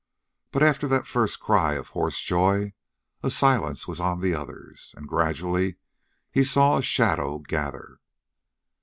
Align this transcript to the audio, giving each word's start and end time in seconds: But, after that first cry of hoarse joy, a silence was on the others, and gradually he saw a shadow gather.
But, 0.51 0.63
after 0.63 0.87
that 0.87 1.05
first 1.05 1.39
cry 1.39 1.73
of 1.75 1.89
hoarse 1.89 2.23
joy, 2.23 2.73
a 3.21 3.29
silence 3.29 3.87
was 3.87 3.99
on 3.99 4.19
the 4.19 4.33
others, 4.33 4.95
and 4.97 5.07
gradually 5.07 5.75
he 6.31 6.43
saw 6.43 6.79
a 6.79 6.81
shadow 6.81 7.37
gather. 7.37 7.99